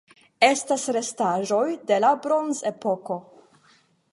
[0.45, 3.19] Estas restaĵoj de la Bronzepoko.